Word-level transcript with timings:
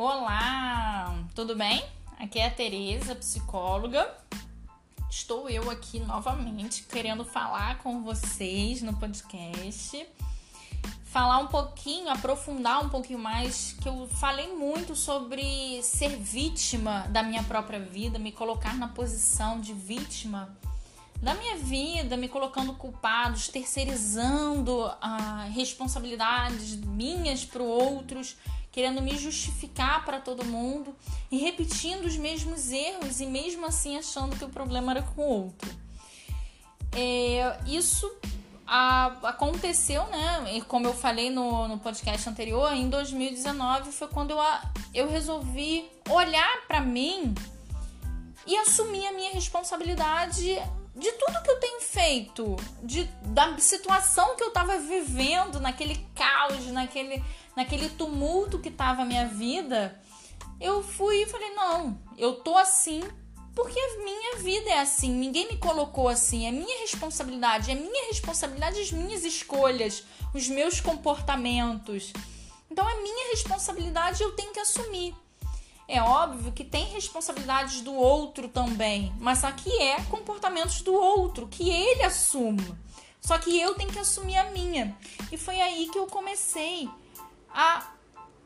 Olá, 0.00 1.12
tudo 1.34 1.56
bem? 1.56 1.84
Aqui 2.20 2.38
é 2.38 2.46
a 2.46 2.50
Tereza, 2.52 3.16
psicóloga. 3.16 4.08
Estou 5.10 5.50
eu 5.50 5.68
aqui 5.68 5.98
novamente 5.98 6.84
querendo 6.84 7.24
falar 7.24 7.78
com 7.78 8.04
vocês 8.04 8.80
no 8.80 8.94
podcast. 8.94 10.06
Falar 11.02 11.38
um 11.38 11.48
pouquinho, 11.48 12.08
aprofundar 12.10 12.84
um 12.84 12.88
pouquinho 12.88 13.18
mais, 13.18 13.72
que 13.82 13.88
eu 13.88 14.06
falei 14.06 14.54
muito 14.54 14.94
sobre 14.94 15.82
ser 15.82 16.16
vítima 16.16 17.00
da 17.08 17.24
minha 17.24 17.42
própria 17.42 17.80
vida, 17.80 18.20
me 18.20 18.30
colocar 18.30 18.76
na 18.76 18.86
posição 18.86 19.60
de 19.60 19.72
vítima 19.72 20.56
da 21.20 21.34
minha 21.34 21.56
vida, 21.56 22.16
me 22.16 22.28
colocando 22.28 22.74
culpados, 22.74 23.48
terceirizando 23.48 24.84
ah, 25.00 25.48
responsabilidades 25.52 26.76
minhas 26.76 27.44
para 27.44 27.62
outros, 27.62 28.36
querendo 28.70 29.02
me 29.02 29.16
justificar 29.16 30.04
para 30.04 30.20
todo 30.20 30.44
mundo 30.44 30.94
e 31.30 31.38
repetindo 31.38 32.04
os 32.04 32.16
mesmos 32.16 32.70
erros 32.70 33.20
e 33.20 33.26
mesmo 33.26 33.66
assim 33.66 33.96
achando 33.96 34.36
que 34.36 34.44
o 34.44 34.48
problema 34.48 34.92
era 34.92 35.02
com 35.02 35.22
o 35.22 35.44
outro. 35.44 35.70
É, 36.92 37.58
isso 37.66 38.08
aconteceu, 38.66 40.06
né? 40.08 40.56
E 40.56 40.62
como 40.62 40.86
eu 40.86 40.94
falei 40.94 41.30
no, 41.30 41.66
no 41.66 41.78
podcast 41.78 42.28
anterior, 42.28 42.72
em 42.72 42.88
2019 42.88 43.90
foi 43.90 44.08
quando 44.08 44.30
eu, 44.30 44.38
eu 44.94 45.10
resolvi 45.10 45.90
olhar 46.08 46.66
para 46.66 46.80
mim 46.80 47.34
e 48.46 48.56
assumir 48.56 49.06
a 49.06 49.12
minha 49.12 49.32
responsabilidade 49.32 50.58
de 50.98 51.12
tudo 51.12 51.42
que 51.42 51.50
eu 51.50 51.60
tenho 51.60 51.80
feito, 51.80 52.56
de, 52.82 53.04
da 53.26 53.56
situação 53.58 54.36
que 54.36 54.42
eu 54.42 54.48
estava 54.48 54.78
vivendo, 54.78 55.60
naquele 55.60 55.96
caos, 56.14 56.66
naquele, 56.66 57.22
naquele 57.56 57.88
tumulto 57.90 58.58
que 58.58 58.68
estava 58.68 59.02
a 59.02 59.04
minha 59.04 59.26
vida, 59.26 59.98
eu 60.60 60.82
fui 60.82 61.22
e 61.22 61.26
falei: 61.26 61.50
não, 61.54 61.98
eu 62.16 62.34
tô 62.34 62.56
assim 62.56 63.02
porque 63.58 63.76
a 63.76 64.04
minha 64.04 64.36
vida 64.36 64.70
é 64.70 64.78
assim, 64.78 65.10
ninguém 65.10 65.48
me 65.48 65.56
colocou 65.56 66.08
assim, 66.08 66.46
é 66.46 66.52
minha 66.52 66.80
responsabilidade, 66.80 67.72
é 67.72 67.74
minha 67.74 68.06
responsabilidade 68.06 68.80
as 68.80 68.92
minhas 68.92 69.24
escolhas, 69.24 70.04
os 70.32 70.48
meus 70.48 70.80
comportamentos. 70.80 72.12
Então 72.70 72.88
é 72.88 73.02
minha 73.02 73.30
responsabilidade, 73.32 74.22
eu 74.22 74.30
tenho 74.36 74.52
que 74.52 74.60
assumir. 74.60 75.12
É 75.90 76.02
óbvio 76.02 76.52
que 76.52 76.64
tem 76.64 76.84
responsabilidades 76.84 77.80
do 77.80 77.94
outro 77.94 78.46
também, 78.46 79.10
mas 79.18 79.42
aqui 79.42 79.72
é 79.80 80.02
comportamentos 80.02 80.82
do 80.82 80.92
outro 80.92 81.48
que 81.48 81.70
ele 81.70 82.02
assume. 82.02 82.76
Só 83.22 83.38
que 83.38 83.58
eu 83.58 83.74
tenho 83.74 83.90
que 83.90 83.98
assumir 83.98 84.36
a 84.36 84.50
minha. 84.50 84.94
E 85.32 85.38
foi 85.38 85.58
aí 85.58 85.88
que 85.90 85.98
eu 85.98 86.06
comecei 86.06 86.86
a 87.48 87.90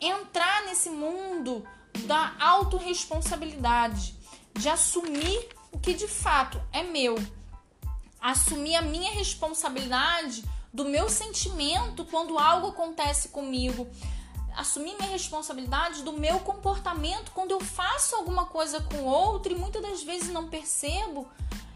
entrar 0.01 0.65
nesse 0.67 0.89
mundo 0.89 1.67
da 2.07 2.33
autorresponsabilidade, 2.39 4.15
de 4.55 4.69
assumir 4.69 5.49
o 5.73 5.81
que 5.81 5.95
de 5.95 6.07
fato 6.07 6.63
é 6.73 6.85
meu. 6.85 7.17
Assumir 8.21 8.77
a 8.77 8.83
minha 8.83 9.11
responsabilidade 9.11 10.45
do 10.73 10.85
meu 10.85 11.09
sentimento 11.09 12.05
quando 12.05 12.39
algo 12.39 12.69
acontece 12.69 13.31
comigo, 13.31 13.89
assumir 14.57 14.95
minha 14.97 15.11
responsabilidade 15.11 16.03
do 16.03 16.13
meu 16.13 16.41
comportamento 16.41 17.33
quando 17.33 17.53
eu 17.53 17.61
faço 17.61 18.17
alguma 18.17 18.47
coisa 18.47 18.81
com 18.81 19.05
outro 19.05 19.53
e 19.53 19.57
muitas 19.57 19.83
das 19.83 20.03
vezes 20.03 20.29
não 20.29 20.49
percebo 20.49 21.29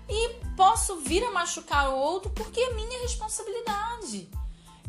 e 0.09 0.35
posso 0.57 0.97
vir 1.01 1.25
a 1.25 1.31
machucar 1.31 1.89
o 1.91 1.97
outro 1.97 2.31
porque 2.31 2.61
é 2.61 2.75
minha 2.75 3.01
responsabilidade. 3.03 4.29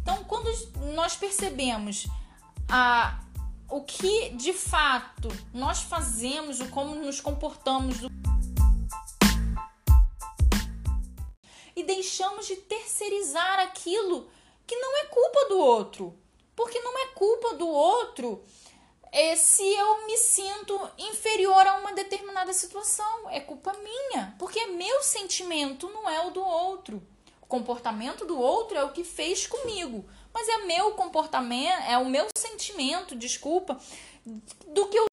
Então, 0.02 0.24
quando 0.24 0.50
nós 0.94 1.16
percebemos 1.16 2.08
a, 2.70 3.20
o 3.70 3.82
que 3.82 4.30
de 4.32 4.54
fato 4.54 5.30
nós 5.54 5.82
fazemos, 5.82 6.60
o 6.60 6.68
como 6.70 6.96
nos 6.96 7.20
comportamos 7.20 8.00
do... 8.00 8.08
e 11.76 11.84
deixamos 11.84 12.48
de 12.48 12.56
terceirizar 12.56 13.60
aquilo 13.60 14.30
que 14.66 14.76
não 14.76 14.98
é 14.98 15.06
culpa 15.06 15.50
do 15.50 15.58
outro 15.58 16.27
porque 16.58 16.80
não 16.82 16.98
é 16.98 17.06
culpa 17.10 17.54
do 17.54 17.68
outro 17.68 18.44
é, 19.12 19.36
se 19.36 19.64
eu 19.64 20.08
me 20.08 20.18
sinto 20.18 20.78
inferior 20.98 21.66
a 21.68 21.76
uma 21.76 21.94
determinada 21.94 22.52
situação. 22.52 23.30
É 23.30 23.40
culpa 23.40 23.74
minha, 23.74 24.36
porque 24.40 24.60
é 24.60 24.68
meu 24.68 25.04
sentimento, 25.04 25.88
não 25.90 26.10
é 26.10 26.26
o 26.26 26.32
do 26.32 26.44
outro. 26.44 27.02
O 27.40 27.46
comportamento 27.46 28.26
do 28.26 28.38
outro 28.38 28.76
é 28.76 28.84
o 28.84 28.92
que 28.92 29.04
fez 29.04 29.46
comigo, 29.46 30.04
mas 30.34 30.50
é 30.50 30.58
meu 30.66 30.92
comportamento, 30.94 31.84
é 31.88 31.98
o 31.98 32.06
meu 32.06 32.28
sentimento, 32.36 33.16
desculpa, 33.16 33.80
do 34.26 34.88
que 34.88 34.98
eu 34.98 35.06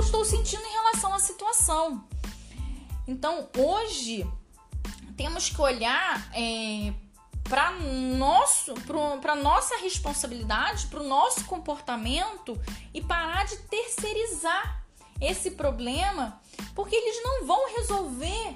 estou 0.00 0.24
sentindo 0.24 0.64
em 0.64 0.72
relação 0.72 1.14
à 1.14 1.20
situação. 1.20 2.08
Então, 3.06 3.48
hoje 3.56 4.26
temos 5.20 5.50
que 5.50 5.60
olhar 5.60 6.30
é, 6.34 6.94
para 7.44 7.72
nosso 7.72 8.72
para 9.20 9.34
nossa 9.34 9.76
responsabilidade, 9.76 10.86
para 10.86 11.02
o 11.02 11.06
nosso 11.06 11.44
comportamento 11.44 12.58
e 12.94 13.02
parar 13.02 13.44
de 13.44 13.58
terceirizar 13.58 14.82
esse 15.20 15.50
problema, 15.50 16.40
porque 16.74 16.96
eles 16.96 17.22
não 17.22 17.46
vão 17.46 17.76
resolver 17.76 18.54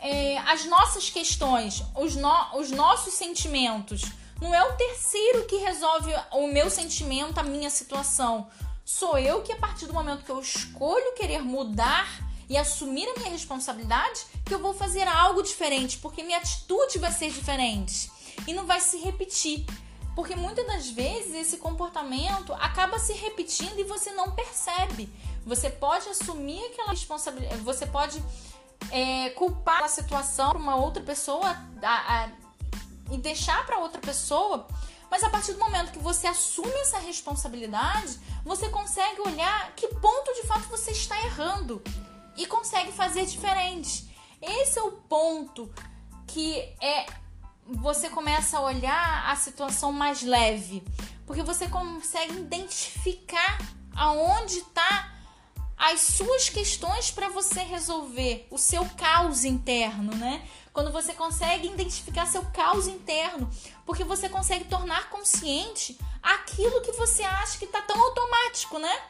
é, 0.00 0.36
as 0.40 0.66
nossas 0.66 1.08
questões, 1.08 1.82
os, 1.96 2.14
no, 2.14 2.58
os 2.58 2.70
nossos 2.70 3.14
sentimentos. 3.14 4.02
Não 4.38 4.54
é 4.54 4.62
o 4.64 4.74
terceiro 4.74 5.46
que 5.46 5.56
resolve 5.56 6.12
o 6.32 6.46
meu 6.46 6.68
sentimento, 6.68 7.38
a 7.38 7.42
minha 7.42 7.70
situação. 7.70 8.50
Sou 8.84 9.16
eu 9.16 9.40
que, 9.40 9.52
a 9.52 9.56
partir 9.56 9.86
do 9.86 9.94
momento 9.94 10.24
que 10.24 10.30
eu 10.30 10.40
escolho 10.40 11.14
querer 11.14 11.40
mudar 11.42 12.06
e 12.52 12.56
assumir 12.58 13.08
a 13.08 13.18
minha 13.18 13.30
responsabilidade, 13.30 14.26
que 14.44 14.52
eu 14.52 14.58
vou 14.58 14.74
fazer 14.74 15.08
algo 15.08 15.42
diferente, 15.42 15.96
porque 15.96 16.22
minha 16.22 16.36
atitude 16.36 16.98
vai 16.98 17.10
ser 17.10 17.30
diferente 17.30 18.12
e 18.46 18.52
não 18.52 18.66
vai 18.66 18.78
se 18.78 18.98
repetir. 18.98 19.64
Porque 20.14 20.36
muitas 20.36 20.66
das 20.66 20.90
vezes 20.90 21.34
esse 21.34 21.56
comportamento 21.56 22.52
acaba 22.52 22.98
se 22.98 23.14
repetindo 23.14 23.78
e 23.78 23.84
você 23.84 24.10
não 24.10 24.32
percebe. 24.32 25.08
Você 25.46 25.70
pode 25.70 26.06
assumir 26.10 26.62
aquela 26.66 26.90
responsabilidade, 26.90 27.62
você 27.62 27.86
pode 27.86 28.22
é, 28.90 29.30
culpar 29.30 29.84
a 29.84 29.88
situação 29.88 30.50
para 30.50 30.58
uma 30.58 30.76
outra 30.76 31.02
pessoa 31.02 31.56
a, 31.82 32.24
a, 32.24 32.28
e 33.10 33.16
deixar 33.16 33.64
para 33.64 33.78
outra 33.78 33.98
pessoa, 33.98 34.66
mas 35.10 35.24
a 35.24 35.30
partir 35.30 35.54
do 35.54 35.58
momento 35.58 35.90
que 35.90 35.98
você 35.98 36.26
assume 36.26 36.74
essa 36.80 36.98
responsabilidade, 36.98 38.20
você 38.44 38.68
consegue 38.68 39.22
olhar 39.22 39.72
que 39.74 39.88
ponto 39.88 40.34
de 40.34 40.46
fato 40.46 40.68
você 40.68 40.90
está 40.90 41.18
errando 41.24 41.82
e 42.42 42.46
consegue 42.46 42.90
fazer 42.92 43.24
diferente. 43.24 44.12
Esse 44.40 44.78
é 44.78 44.82
o 44.82 44.92
ponto 44.92 45.72
que 46.26 46.58
é 46.80 47.06
você 47.64 48.08
começa 48.10 48.58
a 48.58 48.60
olhar 48.60 49.30
a 49.30 49.36
situação 49.36 49.92
mais 49.92 50.22
leve, 50.22 50.82
porque 51.24 51.42
você 51.42 51.68
consegue 51.68 52.34
identificar 52.34 53.58
aonde 53.94 54.58
está 54.58 55.12
as 55.76 56.00
suas 56.00 56.48
questões 56.48 57.10
para 57.10 57.28
você 57.28 57.60
resolver 57.60 58.46
o 58.50 58.58
seu 58.58 58.84
caos 58.96 59.44
interno, 59.44 60.14
né? 60.16 60.46
Quando 60.72 60.90
você 60.90 61.12
consegue 61.12 61.68
identificar 61.68 62.26
seu 62.26 62.44
caos 62.46 62.88
interno, 62.88 63.48
porque 63.86 64.02
você 64.02 64.28
consegue 64.28 64.64
tornar 64.64 65.08
consciente 65.10 65.98
aquilo 66.22 66.80
que 66.82 66.92
você 66.92 67.22
acha 67.22 67.58
que 67.58 67.64
está 67.64 67.82
tão 67.82 68.00
automático, 68.00 68.78
né? 68.78 69.02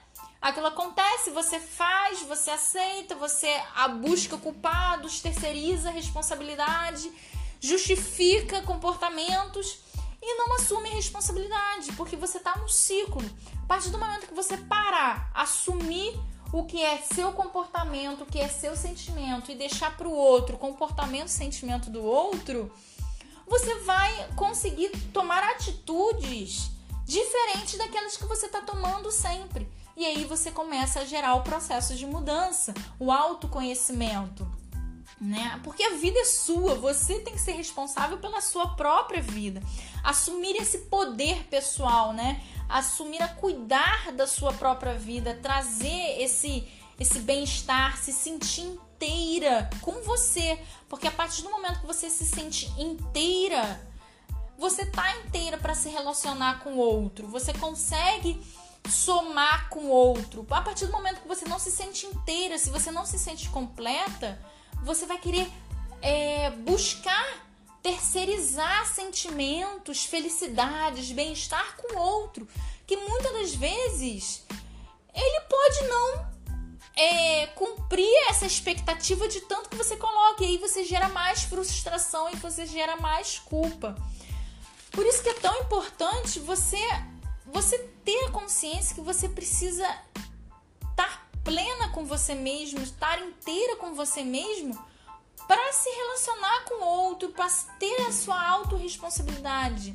Aquilo 0.43 0.67
acontece, 0.67 1.31
você 1.31 1.61
faz, 1.61 2.21
você 2.23 2.51
aceita, 2.51 3.15
você 3.15 3.49
a 3.77 3.87
busca 3.87 4.37
culpados, 4.37 5.21
terceiriza 5.21 5.89
a 5.89 5.93
responsabilidade, 5.93 7.13
justifica 7.61 8.61
comportamentos 8.63 9.79
e 10.21 10.35
não 10.35 10.53
assume 10.57 10.89
responsabilidade, 10.89 11.93
porque 11.93 12.17
você 12.17 12.39
está 12.39 12.57
num 12.59 12.67
ciclo. 12.67 13.23
A 13.63 13.67
partir 13.67 13.91
do 13.91 13.99
momento 13.99 14.27
que 14.27 14.35
você 14.35 14.57
parar, 14.57 15.31
assumir 15.33 16.13
o 16.53 16.65
que 16.65 16.83
é 16.83 16.99
seu 16.99 17.31
comportamento, 17.33 18.23
o 18.23 18.27
que 18.27 18.41
é 18.41 18.49
seu 18.49 18.75
sentimento 18.75 19.53
e 19.53 19.55
deixar 19.55 19.97
para 19.97 20.09
o 20.09 20.13
outro 20.13 20.59
comportamento 20.59 21.29
sentimento 21.29 21.89
do 21.89 22.03
outro, 22.03 22.69
você 23.47 23.77
vai 23.77 24.29
conseguir 24.35 24.91
tomar 25.13 25.43
atitudes 25.45 26.69
diferentes 27.05 27.79
daquelas 27.79 28.17
que 28.17 28.25
você 28.27 28.47
está 28.47 28.61
tomando 28.61 29.09
sempre. 29.13 29.69
E 29.97 30.05
aí 30.05 30.25
você 30.25 30.51
começa 30.51 31.01
a 31.01 31.05
gerar 31.05 31.35
o 31.35 31.43
processo 31.43 31.95
de 31.95 32.07
mudança, 32.07 32.73
o 32.99 33.13
autoconhecimento. 33.13 34.47
Né? 35.21 35.61
Porque 35.63 35.85
a 35.85 35.95
vida 35.97 36.19
é 36.19 36.25
sua, 36.25 36.75
você 36.75 37.21
tem 37.21 37.33
que 37.35 37.41
ser 37.41 37.53
responsável 37.53 38.19
pela 38.19 38.41
sua 38.41 38.75
própria 38.75 39.23
vida. 39.23 39.63
Assumir 40.03 40.57
esse 40.57 40.79
poder 40.79 41.45
pessoal, 41.45 42.13
né? 42.13 42.43
Assumir 42.69 43.23
a 43.23 43.29
cuidar 43.29 44.11
da 44.13 44.27
sua 44.27 44.53
própria 44.53 44.95
vida, 44.95 45.39
trazer 45.41 46.21
esse 46.21 46.67
esse 46.99 47.21
bem-estar, 47.21 47.97
se 47.99 48.13
sentir 48.13 48.63
inteira 48.63 49.69
com 49.81 50.03
você, 50.03 50.59
porque 50.89 51.09
a 51.09 51.11
partir 51.11 51.43
do 51.43 51.51
momento 51.51 51.81
que 51.81 51.87
você 51.87 52.09
se 52.09 52.25
sente 52.25 52.67
inteira, 52.81 53.81
você 54.57 54.87
tá 54.87 55.17
inteira 55.19 55.59
para 55.59 55.75
se 55.75 55.89
relacionar 55.89 56.61
com 56.61 56.75
o 56.75 56.79
outro. 56.79 57.27
Você 57.29 57.53
consegue 57.53 58.41
somar 58.89 59.69
com 59.69 59.89
outro. 59.89 60.47
A 60.51 60.61
partir 60.61 60.87
do 60.87 60.93
momento 60.93 61.21
que 61.21 61.29
você 61.29 61.45
não 61.47 61.59
se 61.59 61.71
sente 61.71 62.07
inteira, 62.07 62.59
se 62.59 62.71
você 62.71 62.91
não 62.91 63.05
se 63.05 63.19
sente 63.19 63.49
completa, 63.49 64.39
você 64.83 65.07
vai 65.07 65.19
querer 65.19 65.51
é, 66.01 66.51
buscar 66.51 67.47
terceirizar 67.83 68.87
sentimentos, 68.87 70.05
felicidades, 70.05 71.11
bem-estar 71.11 71.77
com 71.77 71.99
outro, 71.99 72.47
que 72.87 72.97
muitas 72.97 73.33
das 73.33 73.55
vezes 73.55 74.45
ele 75.13 75.41
pode 75.43 75.89
não 75.89 76.33
é, 76.97 77.47
cumprir 77.49 78.09
essa 78.29 78.47
expectativa 78.47 79.27
de 79.27 79.41
tanto 79.43 79.69
que 79.69 79.77
você 79.77 79.97
coloca, 79.97 80.45
e 80.45 80.47
aí 80.47 80.59
você 80.59 80.85
gera 80.85 81.09
mais 81.09 81.43
frustração 81.43 82.31
e 82.31 82.37
você 82.37 82.67
gera 82.67 82.97
mais 82.97 83.39
culpa. 83.39 83.97
Por 84.93 85.05
isso 85.07 85.23
que 85.23 85.31
é 85.31 85.35
tão 85.35 85.57
importante 85.61 86.39
você 86.39 86.79
você 87.47 87.79
ter 88.05 88.25
a 88.27 88.31
consciência 88.31 88.95
que 88.95 89.01
você 89.01 89.29
precisa 89.29 89.87
estar 90.91 91.31
plena 91.45 91.89
com 91.91 92.05
você 92.05 92.35
mesmo, 92.35 92.81
estar 92.81 93.21
inteira 93.21 93.77
com 93.77 93.95
você 93.95 94.23
mesmo 94.23 94.79
para 95.47 95.73
se 95.73 95.91
relacionar 95.91 96.65
com 96.65 96.85
o 96.85 96.87
outro, 96.87 97.29
para 97.31 97.49
ter 97.79 98.03
a 98.03 98.13
sua 98.13 98.41
autorresponsabilidade. 98.51 99.93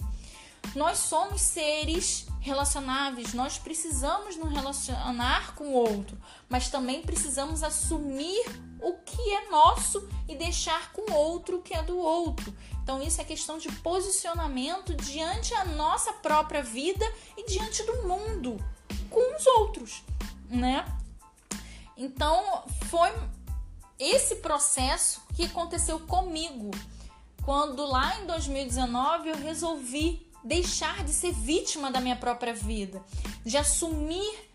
Nós 0.75 0.99
somos 0.99 1.41
seres 1.41 2.27
relacionáveis, 2.39 3.33
nós 3.33 3.57
precisamos 3.57 4.37
nos 4.37 4.51
relacionar 4.51 5.53
com 5.55 5.65
o 5.65 5.73
outro, 5.73 6.17
mas 6.47 6.69
também 6.69 7.01
precisamos 7.01 7.61
assumir 7.63 8.45
o 8.81 8.93
que 8.93 9.33
é 9.33 9.49
nosso 9.49 10.07
e 10.27 10.35
deixar 10.35 10.91
com 10.93 11.11
o 11.11 11.15
outro 11.15 11.57
o 11.57 11.61
que 11.61 11.73
é 11.73 11.83
do 11.83 11.97
outro. 11.97 12.55
Então, 12.81 13.01
isso 13.01 13.19
é 13.19 13.23
questão 13.23 13.57
de 13.57 13.69
posicionamento 13.79 14.93
diante 14.95 15.53
a 15.53 15.65
nossa 15.65 16.13
própria 16.13 16.63
vida 16.63 17.05
e 17.35 17.45
diante 17.45 17.83
do 17.83 18.07
mundo 18.07 18.57
com 19.09 19.35
os 19.35 19.45
outros, 19.47 20.03
né? 20.49 20.85
Então, 21.97 22.63
foi 22.89 23.11
esse 23.99 24.35
processo 24.35 25.21
que 25.35 25.45
aconteceu 25.45 25.99
comigo 25.99 26.71
quando 27.43 27.85
lá 27.85 28.19
em 28.21 28.27
2019 28.27 29.29
eu 29.29 29.37
resolvi 29.37 30.26
deixar 30.47 31.03
de 31.03 31.11
ser 31.11 31.33
vítima 31.33 31.91
da 31.91 31.99
minha 31.99 32.15
própria 32.15 32.53
vida, 32.53 33.03
de 33.45 33.57
assumir 33.57 34.49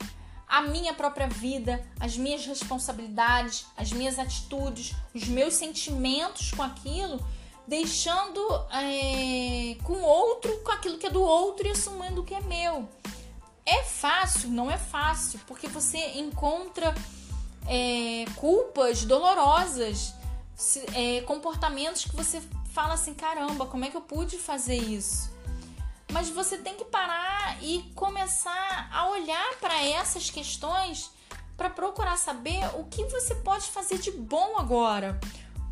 a 0.48 0.62
minha 0.62 0.94
própria 0.94 1.28
vida, 1.28 1.86
as 2.00 2.16
minhas 2.16 2.44
responsabilidades, 2.46 3.66
as 3.76 3.92
minhas 3.92 4.18
atitudes, 4.18 4.94
os 5.14 5.28
meus 5.28 5.54
sentimentos 5.54 6.50
com 6.50 6.62
aquilo, 6.62 7.24
deixando 7.66 8.40
é, 8.70 9.76
com 9.82 10.00
outro, 10.00 10.58
com 10.58 10.72
aquilo 10.72 10.98
que 10.98 11.06
é 11.06 11.10
do 11.10 11.22
outro 11.22 11.66
e 11.66 11.70
assumindo 11.70 12.22
o 12.22 12.24
que 12.24 12.34
é 12.34 12.40
meu. 12.40 12.88
É 13.64 13.82
fácil? 13.82 14.48
Não 14.48 14.70
é 14.70 14.78
fácil, 14.78 15.40
porque 15.46 15.68
você 15.68 16.18
encontra 16.18 16.94
é, 17.68 18.24
culpas 18.36 19.04
dolorosas, 19.04 20.14
é, 20.94 21.20
comportamentos 21.22 22.04
que 22.04 22.16
você 22.16 22.42
fala 22.72 22.94
assim: 22.94 23.14
caramba, 23.14 23.66
como 23.66 23.84
é 23.84 23.90
que 23.90 23.96
eu 23.96 24.00
pude 24.00 24.38
fazer 24.38 24.76
isso? 24.76 25.30
Mas 26.12 26.28
você 26.28 26.58
tem 26.58 26.76
que 26.76 26.84
parar 26.84 27.62
e 27.62 27.90
começar 27.94 28.88
a 28.92 29.08
olhar 29.08 29.56
para 29.58 29.82
essas 29.82 30.30
questões 30.30 31.10
para 31.56 31.70
procurar 31.70 32.16
saber 32.16 32.60
o 32.74 32.84
que 32.84 33.04
você 33.04 33.34
pode 33.34 33.66
fazer 33.66 33.98
de 33.98 34.10
bom 34.10 34.58
agora. 34.58 35.18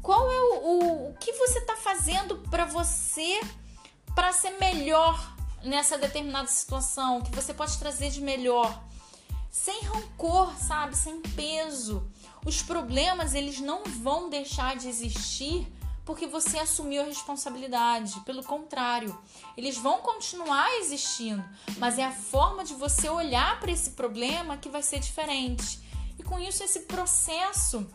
Qual 0.03 0.31
é 0.31 0.41
o, 0.41 0.55
o, 0.55 1.11
o 1.11 1.15
que 1.15 1.33
você 1.33 1.59
está 1.59 1.77
fazendo 1.77 2.39
para 2.51 2.65
você 2.65 3.41
para 4.15 4.33
ser 4.33 4.59
melhor 4.59 5.37
nessa 5.63 5.99
determinada 5.99 6.49
situação? 6.49 7.21
Que 7.21 7.35
você 7.35 7.53
pode 7.53 7.79
trazer 7.79 8.11
de 8.11 8.21
melhor? 8.21 8.83
sem 9.51 9.83
rancor, 9.83 10.57
sabe? 10.57 10.97
Sem 10.97 11.21
peso. 11.21 12.09
Os 12.45 12.63
problemas, 12.63 13.35
eles 13.35 13.61
não 13.61 13.83
vão 13.85 14.31
deixar 14.31 14.77
de 14.77 14.89
existir 14.89 15.67
porque 16.05 16.27
você 16.27 16.59
assumiu 16.59 17.03
a 17.03 17.07
responsabilidade. 17.07 18.21
Pelo 18.21 18.43
contrário, 18.43 19.17
eles 19.57 19.77
vão 19.77 19.99
continuar 19.99 20.71
existindo, 20.79 21.45
mas 21.79 21.99
é 21.99 22.05
a 22.05 22.13
forma 22.13 22.65
de 22.65 22.75
você 22.75 23.09
olhar 23.09 23.61
para 23.61 23.71
esse 23.71 23.91
problema 23.91 24.57
que 24.57 24.69
vai 24.69 24.83
ser 24.83 24.99
diferente. 25.01 25.81
E 26.19 26.23
com 26.23 26.39
isso, 26.39 26.63
esse 26.63 26.81
processo 26.81 27.87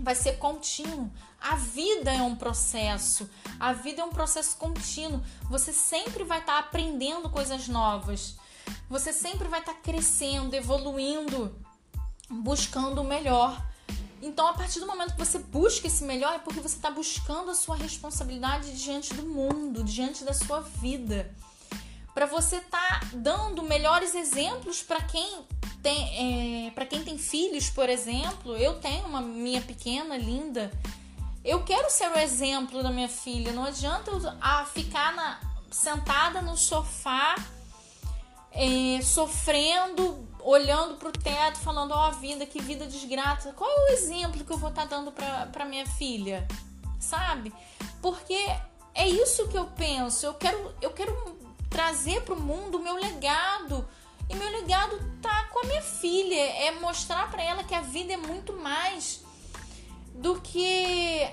vai 0.00 0.14
ser 0.14 0.38
contínuo. 0.38 1.10
A 1.40 1.56
vida 1.56 2.12
é 2.12 2.22
um 2.22 2.34
processo. 2.34 3.28
A 3.60 3.72
vida 3.72 4.02
é 4.02 4.04
um 4.04 4.10
processo 4.10 4.56
contínuo. 4.56 5.22
Você 5.50 5.72
sempre 5.72 6.24
vai 6.24 6.40
estar 6.40 6.58
aprendendo 6.58 7.28
coisas 7.30 7.68
novas. 7.68 8.36
Você 8.88 9.12
sempre 9.12 9.48
vai 9.48 9.60
estar 9.60 9.74
tá 9.74 9.80
crescendo, 9.80 10.54
evoluindo, 10.54 11.54
buscando 12.30 13.00
o 13.00 13.04
melhor. 13.04 13.62
Então, 14.24 14.46
a 14.46 14.54
partir 14.54 14.80
do 14.80 14.86
momento 14.86 15.12
que 15.12 15.18
você 15.18 15.38
busca 15.38 15.86
esse 15.86 16.02
melhor, 16.02 16.34
é 16.34 16.38
porque 16.38 16.58
você 16.58 16.76
está 16.76 16.90
buscando 16.90 17.50
a 17.50 17.54
sua 17.54 17.76
responsabilidade 17.76 18.72
diante 18.72 19.12
do 19.12 19.22
mundo, 19.22 19.84
diante 19.84 20.24
da 20.24 20.32
sua 20.32 20.60
vida. 20.60 21.30
Para 22.14 22.24
você 22.24 22.56
estar 22.56 23.00
tá 23.00 23.06
dando 23.12 23.62
melhores 23.62 24.14
exemplos 24.14 24.82
para 24.82 25.02
quem 25.02 25.44
tem, 25.82 26.68
é, 26.68 26.70
para 26.70 26.86
quem 26.86 27.04
tem 27.04 27.18
filhos, 27.18 27.68
por 27.68 27.90
exemplo. 27.90 28.56
Eu 28.56 28.80
tenho 28.80 29.06
uma 29.06 29.20
minha 29.20 29.60
pequena 29.60 30.16
linda. 30.16 30.72
Eu 31.44 31.62
quero 31.62 31.90
ser 31.90 32.10
o 32.10 32.18
exemplo 32.18 32.82
da 32.82 32.90
minha 32.90 33.10
filha. 33.10 33.52
Não 33.52 33.64
adianta 33.64 34.10
eu 34.10 34.22
a 34.40 34.64
ficar 34.64 35.14
na, 35.14 35.38
sentada 35.70 36.40
no 36.40 36.56
sofá 36.56 37.34
é, 38.52 39.02
sofrendo, 39.02 40.26
olhando 40.44 40.96
para 40.96 41.08
o 41.08 41.12
teto, 41.12 41.58
falando: 41.58 41.92
Ó, 41.92 42.08
oh, 42.08 42.12
vida, 42.12 42.46
que 42.46 42.60
vida 42.60 42.86
desgraça. 42.86 43.52
Qual 43.52 43.68
é 43.68 43.74
o 43.74 43.92
exemplo 43.94 44.44
que 44.44 44.52
eu 44.52 44.58
vou 44.58 44.68
estar 44.68 44.86
tá 44.86 44.96
dando 44.96 45.12
para 45.12 45.64
minha 45.64 45.86
filha? 45.86 46.46
Sabe? 47.00 47.52
Porque 48.00 48.38
é 48.94 49.08
isso 49.08 49.48
que 49.48 49.56
eu 49.56 49.66
penso. 49.66 50.26
Eu 50.26 50.34
quero, 50.34 50.74
eu 50.80 50.90
quero 50.90 51.38
trazer 51.70 52.22
para 52.22 52.34
o 52.34 52.40
mundo 52.40 52.78
o 52.78 52.82
meu 52.82 52.94
legado. 52.94 53.88
E 54.28 54.34
meu 54.36 54.50
legado 54.50 54.98
tá 55.20 55.48
com 55.52 55.60
a 55.60 55.64
minha 55.64 55.82
filha. 55.82 56.40
É 56.40 56.70
mostrar 56.72 57.30
para 57.30 57.42
ela 57.42 57.64
que 57.64 57.74
a 57.74 57.80
vida 57.80 58.12
é 58.12 58.16
muito 58.16 58.52
mais 58.52 59.24
do 60.14 60.40
que 60.40 61.28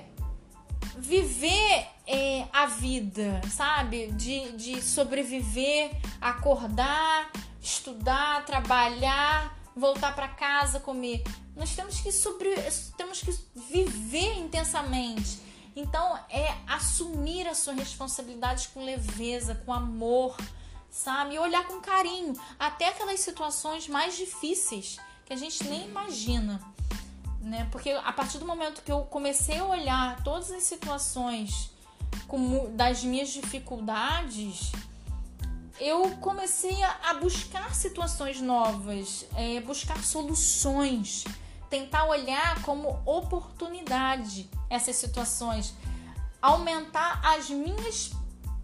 viver 0.98 1.88
é, 2.06 2.46
a 2.52 2.66
vida, 2.66 3.42
sabe? 3.50 4.08
De, 4.08 4.52
de 4.54 4.82
sobreviver, 4.82 5.92
acordar, 6.20 7.32
estudar, 7.62 8.46
trabalhar, 8.46 9.58
voltar 9.76 10.16
para 10.16 10.28
casa, 10.28 10.80
comer. 10.80 11.24
Nós 11.56 11.76
temos 11.76 12.00
que 12.00 12.12
sobre, 12.12 12.50
temos 12.98 13.22
que 13.22 13.32
viver 13.70 14.38
intensamente. 14.38 15.40
Então 15.76 16.20
é 16.30 16.58
assumir 16.68 17.48
a 17.48 17.56
sua 17.56 17.74
responsabilidade 17.74 18.70
com 18.70 18.84
leveza, 18.84 19.56
com 19.66 19.74
amor, 19.74 20.36
sabe? 20.90 21.36
E 21.36 21.40
olhar 21.40 21.66
com 21.68 21.80
carinho 21.80 22.34
até 22.60 22.90
aquelas 22.90 23.20
situações 23.22 23.88
mais 23.88 24.18
difíceis 24.18 24.98
que 25.26 25.32
a 25.32 25.38
gente 25.38 25.64
nem 25.64 25.86
imagina 25.86 26.60
né? 27.42 27.68
Porque 27.72 27.90
a 27.90 28.14
partir 28.14 28.38
do 28.38 28.46
momento 28.46 28.82
que 28.84 28.92
eu 28.92 29.02
comecei 29.02 29.58
a 29.58 29.66
olhar 29.66 30.24
todas 30.24 30.52
as 30.52 30.64
situações 30.64 31.72
com, 32.28 32.76
das 32.76 33.04
minhas 33.04 33.30
dificuldades, 33.30 34.72
eu 35.82 36.16
comecei 36.18 36.78
a, 36.84 37.16
buscar 37.16 37.74
situações 37.74 38.40
novas, 38.40 39.26
é, 39.36 39.60
buscar 39.62 39.98
soluções, 40.04 41.26
tentar 41.72 42.06
olhar 42.06 42.62
como 42.62 43.02
oportunidade 43.04 44.48
essas 44.70 44.96
situações, 44.96 45.74
aumentar 46.40 47.20
as 47.24 47.50
minhas 47.50 48.12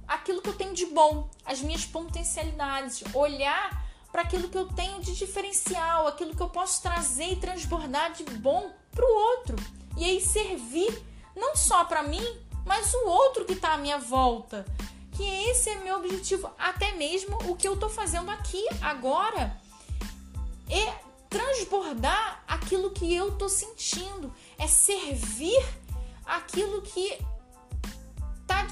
aquilo 0.07 0.43
que 0.43 0.50
eu 0.50 0.53
tenho 0.55 0.75
de 0.75 0.86
bom, 0.86 1.27
as 1.43 1.59
minhas 1.59 1.86
potencialidades, 1.86 3.03
olhar 3.15 3.83
para 4.12 4.21
aquilo 4.21 4.47
que 4.47 4.57
eu 4.57 4.67
tenho 4.67 5.01
de 5.01 5.15
diferencial, 5.15 6.07
aquilo 6.07 6.36
que 6.36 6.41
eu 6.41 6.50
posso 6.50 6.83
trazer 6.83 7.33
e 7.33 7.36
transbordar 7.38 8.13
de 8.13 8.24
bom 8.25 8.71
para 8.91 9.03
o 9.03 9.38
outro. 9.38 9.55
E 9.97 10.05
aí 10.05 10.21
servir 10.21 11.03
não 11.36 11.55
só 11.55 11.83
para 11.83 12.03
mim, 12.03 12.24
mas 12.63 12.93
o 12.93 13.07
outro 13.07 13.43
que 13.43 13.53
está 13.53 13.74
à 13.74 13.77
minha 13.77 13.97
volta. 13.97 14.65
Que 15.17 15.24
esse 15.50 15.69
é 15.71 15.75
meu 15.79 15.97
objetivo, 15.97 16.50
até 16.57 16.91
mesmo 16.91 17.38
o 17.50 17.55
que 17.55 17.67
eu 17.67 17.74
estou 17.74 17.89
fazendo 17.89 18.29
aqui 18.29 18.63
agora 18.81 19.59
é 20.69 21.07
transbordar 21.27 22.43
aquilo 22.47 22.91
que 22.91 23.13
eu 23.13 23.29
estou 23.29 23.50
sentindo, 23.50 24.33
é 24.57 24.67
servir 24.67 25.65
aquilo 26.25 26.81
que 26.83 27.17
está 28.41 28.67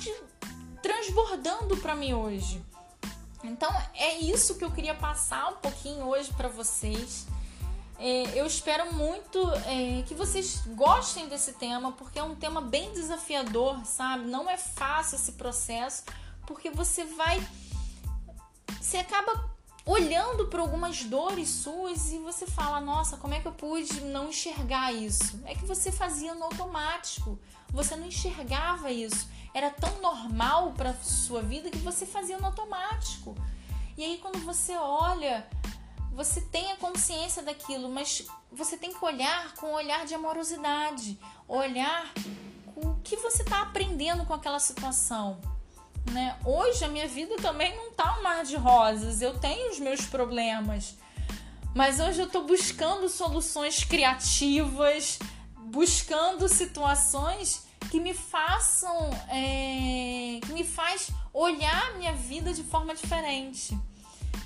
transbordando 0.82 1.78
para 1.78 1.96
mim 1.96 2.14
hoje. 2.14 2.64
Então 3.44 3.70
é 3.94 4.18
isso 4.20 4.56
que 4.56 4.64
eu 4.64 4.72
queria 4.72 4.96
passar 4.96 5.50
um 5.50 5.56
pouquinho 5.56 6.06
hoje 6.06 6.32
para 6.34 6.48
vocês. 6.48 7.26
É, 7.98 8.40
eu 8.40 8.46
espero 8.46 8.94
muito 8.94 9.40
é, 9.66 10.04
que 10.04 10.14
vocês 10.14 10.62
gostem 10.76 11.28
desse 11.30 11.54
tema, 11.54 11.94
porque 11.94 12.20
é 12.20 12.24
um 12.24 12.36
tema 12.36 12.60
bem 12.60 12.92
desafiador, 12.92 13.86
sabe? 13.86 14.26
Não 14.26 14.50
é 14.50 14.58
fácil 14.58 15.16
esse 15.16 15.34
processo, 15.34 16.04
porque 16.46 16.70
você 16.70 17.04
vai. 17.04 17.46
Você 18.80 18.98
acaba 18.98 19.56
olhando 19.86 20.48
para 20.48 20.62
algumas 20.62 21.04
dores 21.04 21.50
suas 21.50 22.12
e 22.12 22.18
você 22.20 22.46
fala: 22.46 22.82
Nossa, 22.82 23.18
como 23.18 23.34
é 23.34 23.40
que 23.40 23.48
eu 23.48 23.52
pude 23.52 24.02
não 24.02 24.30
enxergar 24.30 24.94
isso? 24.94 25.42
É 25.46 25.54
que 25.54 25.66
você 25.66 25.92
fazia 25.92 26.34
no 26.34 26.44
automático, 26.46 27.40
você 27.70 27.96
não 27.96 28.08
enxergava 28.08 28.92
isso. 28.92 29.28
Era 29.54 29.70
tão 29.70 30.02
normal 30.02 30.74
para 30.74 30.94
sua 30.96 31.42
vida 31.42 31.70
que 31.70 31.78
você 31.78 32.06
fazia 32.06 32.38
no 32.38 32.48
automático. 32.48 33.36
E 33.98 34.04
aí, 34.04 34.18
quando 34.18 34.40
você 34.40 34.76
olha, 34.76 35.48
você 36.12 36.42
tem 36.42 36.72
a 36.74 36.76
consciência 36.76 37.42
daquilo, 37.42 37.90
mas 37.90 38.26
você 38.52 38.76
tem 38.76 38.94
que 38.94 39.06
olhar 39.06 39.54
com 39.56 39.68
um 39.68 39.74
olhar 39.74 40.06
de 40.06 40.14
amorosidade, 40.14 41.18
olhar 41.48 42.12
o 42.76 42.96
que 43.02 43.16
você 43.16 43.44
está 43.44 43.62
aprendendo 43.62 44.26
com 44.26 44.34
aquela 44.34 44.60
situação 44.60 45.40
né? 46.12 46.38
Hoje 46.46 46.84
a 46.84 46.88
minha 46.88 47.08
vida 47.08 47.36
também 47.38 47.76
não 47.76 47.92
tá 47.92 48.18
um 48.20 48.24
mar 48.24 48.44
de 48.44 48.56
rosas, 48.56 49.22
eu 49.22 49.38
tenho 49.40 49.72
os 49.72 49.80
meus 49.80 50.02
problemas. 50.02 50.96
Mas 51.74 52.00
hoje 52.00 52.22
eu 52.22 52.30
tô 52.30 52.44
buscando 52.44 53.10
soluções 53.10 53.84
criativas, 53.84 55.20
buscando 55.58 56.48
situações 56.48 57.66
que 57.92 58.00
me 58.00 58.14
façam, 58.14 59.10
é, 59.30 60.40
que 60.42 60.54
me 60.54 60.64
faz 60.64 61.10
olhar 61.34 61.90
a 61.90 61.98
minha 61.98 62.14
vida 62.14 62.54
de 62.54 62.64
forma 62.64 62.96
diferente. 62.96 63.78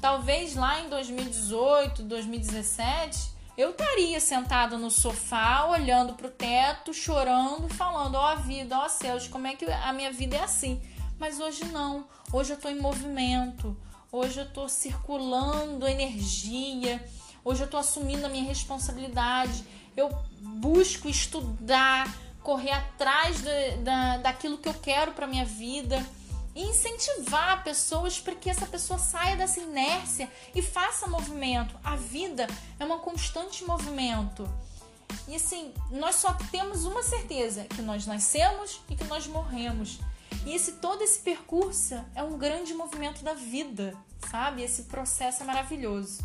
Talvez 0.01 0.55
lá 0.55 0.81
em 0.81 0.89
2018, 0.89 2.03
2017, 2.03 3.31
eu 3.57 3.71
estaria 3.71 4.19
sentado 4.19 4.77
no 4.77 4.89
sofá, 4.89 5.65
olhando 5.65 6.13
para 6.13 6.27
o 6.27 6.31
teto, 6.31 6.93
chorando, 6.93 7.67
falando: 7.67 8.15
ó 8.15 8.33
oh, 8.33 8.37
vida, 8.37 8.77
ó 8.77 8.85
oh, 8.85 8.89
céus, 8.89 9.27
como 9.27 9.47
é 9.47 9.55
que 9.55 9.65
a 9.65 9.91
minha 9.91 10.11
vida 10.11 10.37
é 10.37 10.43
assim? 10.43 10.81
Mas 11.19 11.39
hoje 11.39 11.65
não. 11.65 12.07
Hoje 12.31 12.53
eu 12.53 12.55
estou 12.55 12.71
em 12.71 12.79
movimento. 12.79 13.75
Hoje 14.11 14.39
eu 14.39 14.45
estou 14.45 14.69
circulando 14.69 15.85
energia. 15.85 17.05
Hoje 17.43 17.61
eu 17.61 17.65
estou 17.65 17.79
assumindo 17.79 18.25
a 18.25 18.29
minha 18.29 18.45
responsabilidade. 18.45 19.65
Eu 19.97 20.09
busco 20.41 21.09
estudar, 21.09 22.07
correr 22.41 22.71
atrás 22.71 23.41
da, 23.41 23.51
da, 23.83 24.17
daquilo 24.17 24.57
que 24.57 24.69
eu 24.69 24.73
quero 24.73 25.11
para 25.11 25.27
minha 25.27 25.45
vida 25.45 26.03
e 26.55 26.63
incentivar 26.63 27.63
pessoas 27.63 28.19
para 28.19 28.35
que 28.35 28.49
essa 28.49 28.65
pessoa 28.65 28.97
saia 28.97 29.35
dessa 29.35 29.59
inércia 29.59 30.31
e 30.55 30.61
faça 30.61 31.05
movimento. 31.07 31.75
A 31.83 31.97
vida 31.97 32.47
é 32.79 32.85
um 32.85 32.97
constante 32.99 33.65
movimento. 33.65 34.49
E 35.27 35.35
assim, 35.35 35.73
nós 35.91 36.15
só 36.15 36.33
temos 36.49 36.85
uma 36.85 37.03
certeza, 37.03 37.65
que 37.65 37.81
nós 37.81 38.05
nascemos 38.07 38.81
e 38.89 38.95
que 38.95 39.03
nós 39.03 39.27
morremos. 39.27 39.99
E 40.45 40.53
esse 40.53 40.74
todo 40.74 41.01
esse 41.01 41.19
percurso 41.19 41.95
é 42.15 42.24
um 42.24 42.38
grande 42.38 42.74
movimento 42.74 43.24
da 43.24 43.33
vida, 43.33 43.95
sabe? 44.29 44.63
Esse 44.63 44.83
processo 44.83 45.43
é 45.43 45.45
maravilhoso. 45.45 46.24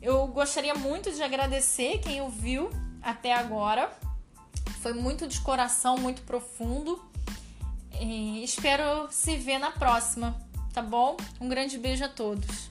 Eu 0.00 0.26
gostaria 0.28 0.74
muito 0.74 1.12
de 1.12 1.22
agradecer 1.22 1.98
quem 1.98 2.20
ouviu 2.20 2.70
até 3.02 3.34
agora. 3.34 3.90
Foi 4.80 4.94
muito 4.94 5.26
de 5.26 5.40
coração, 5.40 5.98
muito 5.98 6.22
profundo. 6.22 7.02
E 8.00 8.42
espero 8.42 9.08
se 9.10 9.36
ver 9.36 9.58
na 9.58 9.70
próxima, 9.70 10.34
tá 10.72 10.80
bom? 10.80 11.16
Um 11.38 11.48
grande 11.48 11.76
beijo 11.76 12.04
a 12.04 12.08
todos. 12.08 12.69